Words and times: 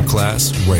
Masterclass 0.00 0.52
Radio, 0.66 0.79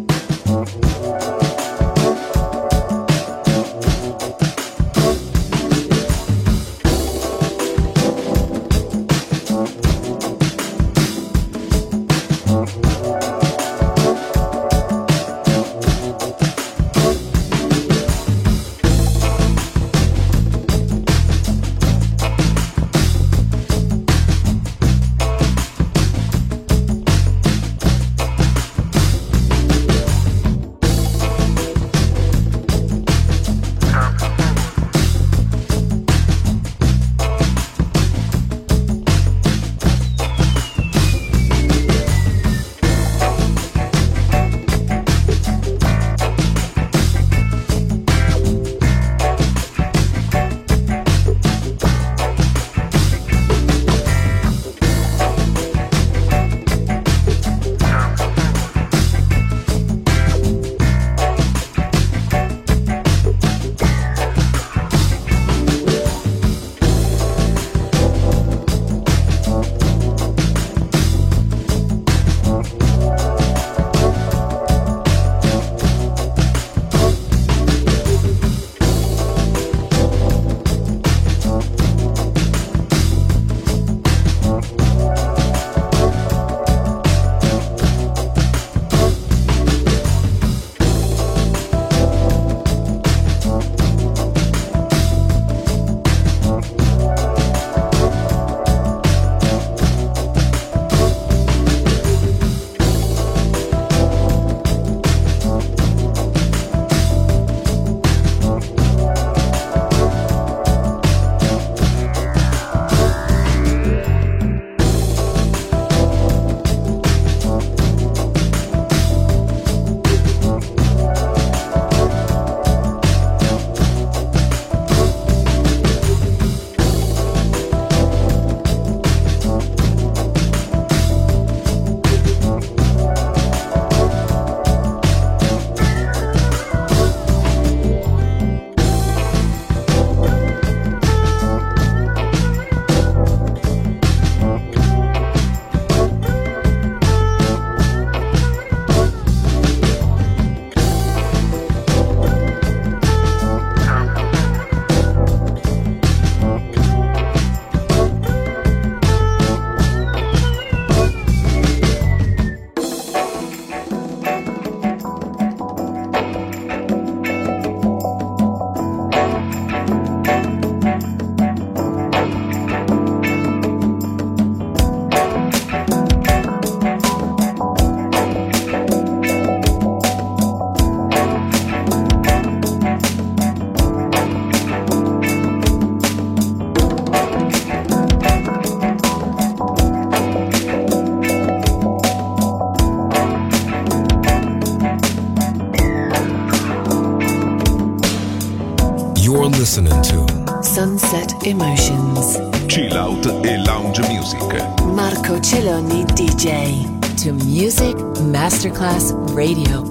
Sunset 201.01 201.47
Emotions. 201.47 202.37
Chill 202.67 202.95
out 202.95 203.25
e 203.43 203.57
lounge 203.65 204.01
music. 204.07 204.83
Marco 204.83 205.39
Celloni 205.39 206.05
DJ. 206.05 206.85
To 207.23 207.33
Music 207.33 207.95
Masterclass 208.19 209.11
Radio. 209.33 209.90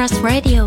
Class 0.00 0.18
Radio 0.22 0.59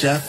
Jaja, 0.00 0.22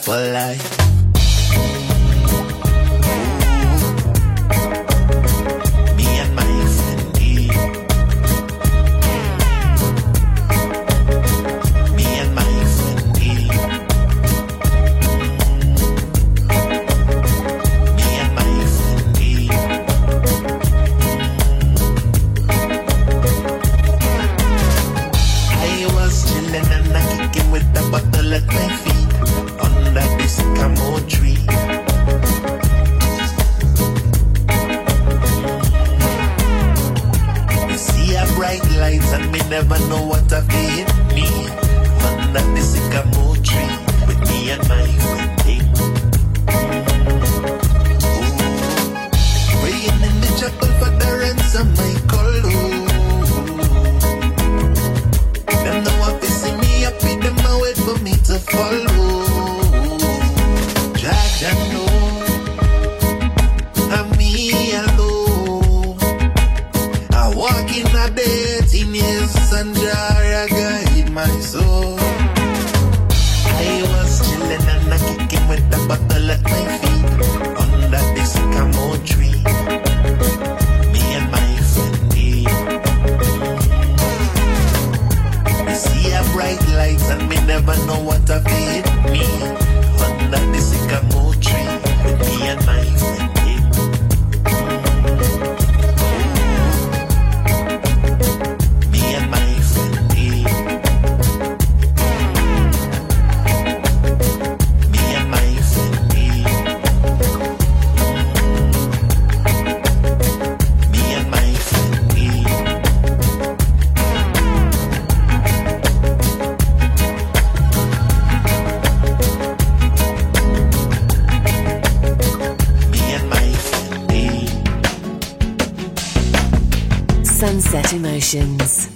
Sessions. 128.32 128.88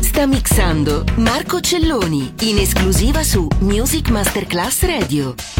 Sta 0.00 0.26
mixando 0.26 1.04
Marco 1.18 1.60
Celloni 1.60 2.34
in 2.40 2.58
esclusiva 2.58 3.22
su 3.22 3.46
Music 3.60 4.10
Masterclass 4.10 4.82
Radio. 4.82 5.53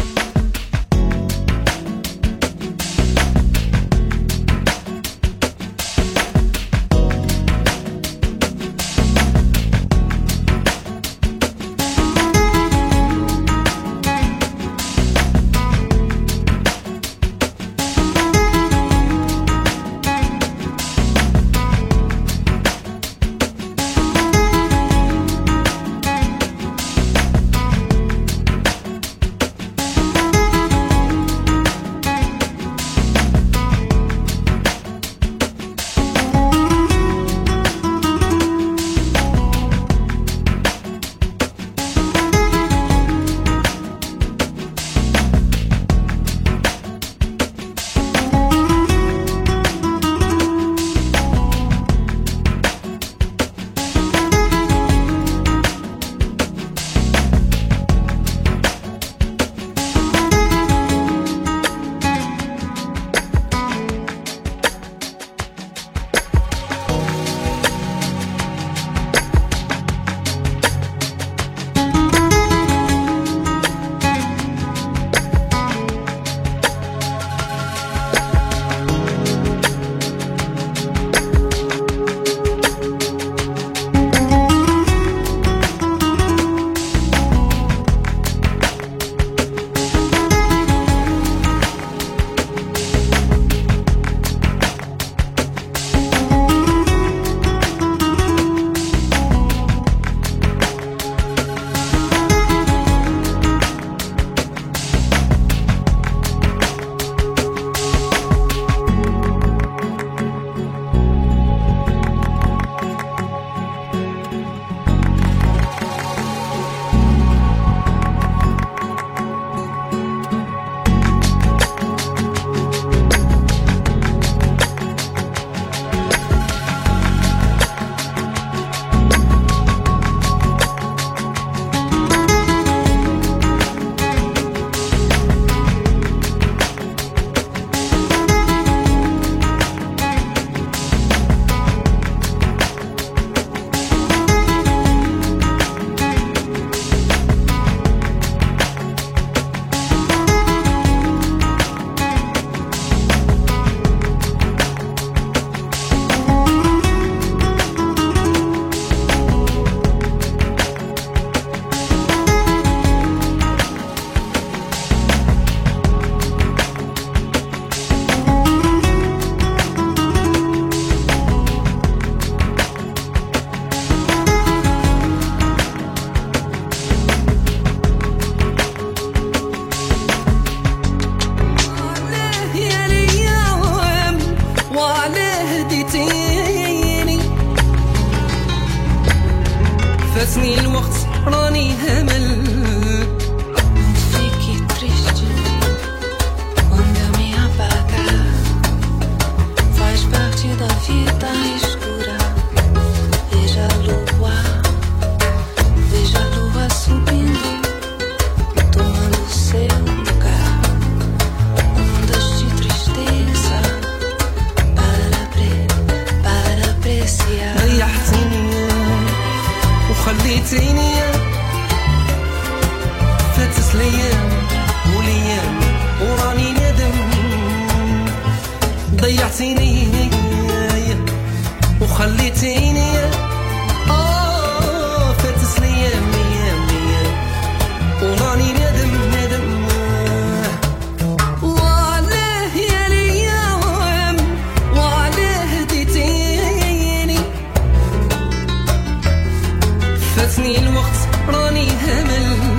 عبراني 251.27 251.69
همل 251.69 252.54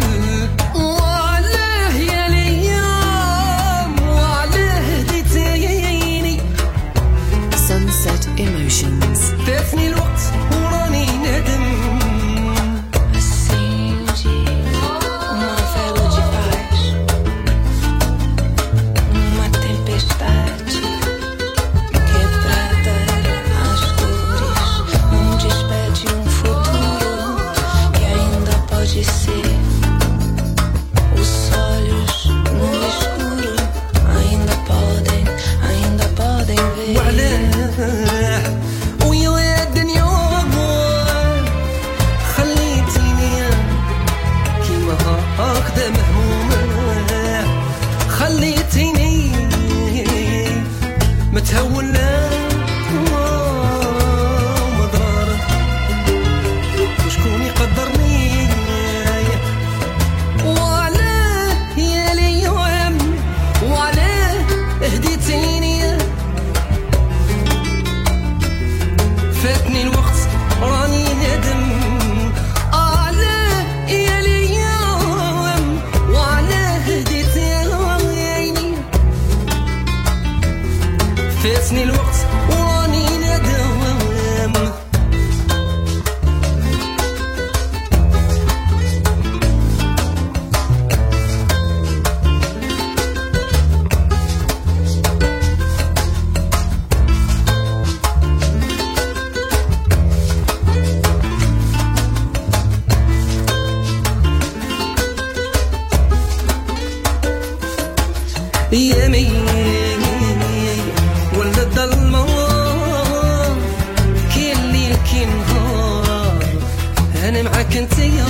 continue 117.77 118.26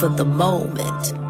for 0.00 0.08
the 0.08 0.24
moment. 0.24 1.29